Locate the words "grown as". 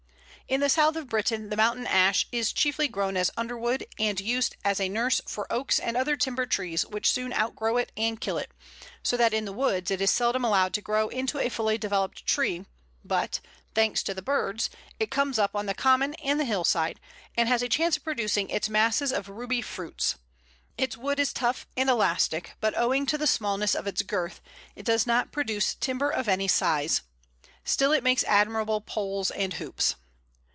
2.89-3.31